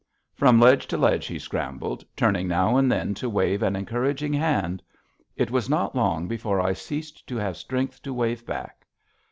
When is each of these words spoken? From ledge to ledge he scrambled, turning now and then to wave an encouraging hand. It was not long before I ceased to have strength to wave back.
From 0.33 0.59
ledge 0.59 0.87
to 0.87 0.97
ledge 0.97 1.27
he 1.27 1.37
scrambled, 1.37 2.03
turning 2.17 2.47
now 2.47 2.75
and 2.75 2.91
then 2.91 3.13
to 3.13 3.29
wave 3.29 3.61
an 3.61 3.75
encouraging 3.75 4.33
hand. 4.33 4.81
It 5.35 5.51
was 5.51 5.69
not 5.69 5.95
long 5.95 6.27
before 6.27 6.59
I 6.59 6.73
ceased 6.73 7.27
to 7.27 7.35
have 7.35 7.55
strength 7.55 8.01
to 8.01 8.11
wave 8.11 8.43
back. 8.43 8.87